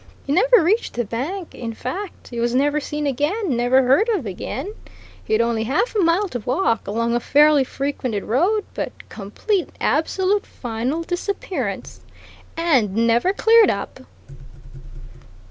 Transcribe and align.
He 0.25 0.33
never 0.33 0.63
reached 0.63 0.93
the 0.95 1.05
bank 1.05 1.53
in 1.53 1.75
fact, 1.75 2.29
he 2.29 2.39
was 2.39 2.55
never 2.55 2.79
seen 2.79 3.05
again, 3.05 3.55
never 3.55 3.83
heard 3.83 4.09
of 4.09 4.25
again. 4.25 4.73
He'd 5.23 5.41
only 5.41 5.65
half 5.65 5.93
a 5.95 5.99
mile 5.99 6.27
to 6.29 6.39
walk, 6.39 6.87
along 6.87 7.13
a 7.13 7.19
fairly 7.19 7.63
frequented 7.63 8.23
road, 8.23 8.65
but 8.73 8.93
complete, 9.09 9.69
absolute, 9.79 10.47
final 10.47 11.03
disappearance! 11.03 11.99
And 12.57 12.95
never 12.95 13.31
cleared 13.31 13.69
up!" 13.69 13.99